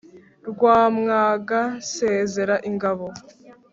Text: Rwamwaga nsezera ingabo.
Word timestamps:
Rwamwaga 0.49 1.59
nsezera 1.79 2.55
ingabo. 2.69 3.05